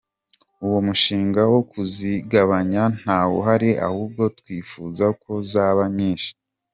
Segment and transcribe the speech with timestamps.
[0.65, 6.31] Uwo mushinga wo kuzigabanya nta wuhari ahubwo twifuza ko zaba nyinshi.